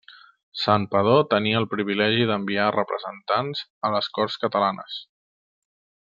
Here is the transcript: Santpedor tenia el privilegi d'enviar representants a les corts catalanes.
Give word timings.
Santpedor 0.61 1.19
tenia 1.33 1.59
el 1.59 1.67
privilegi 1.75 2.25
d'enviar 2.31 2.65
representants 2.79 3.61
a 3.89 3.95
les 3.97 4.09
corts 4.19 4.39
catalanes. 4.47 4.97